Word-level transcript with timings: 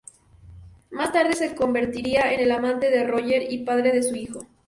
Más 0.89 1.11
tarde 1.11 1.33
se 1.33 1.53
convertiría 1.53 2.33
en 2.33 2.39
el 2.39 2.51
amante 2.51 2.89
de 2.89 3.05
Royer 3.05 3.53
y 3.53 3.59
padre 3.59 3.91
de 3.91 4.01
su 4.01 4.15
hijo. 4.15 4.47